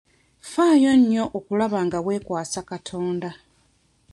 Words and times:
Ffaayo 0.43 0.91
nnyo 0.99 1.23
okulaba 1.37 1.79
nga 1.85 1.99
weekwasa 2.05 2.59
katonda. 2.69 3.29